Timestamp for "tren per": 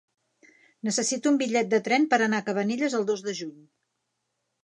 1.89-2.19